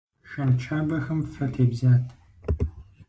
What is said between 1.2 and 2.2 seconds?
фэ тебзат.